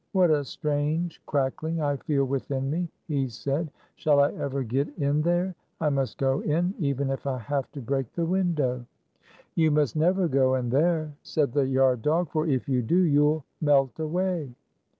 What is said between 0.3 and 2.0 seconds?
a strange crack ling I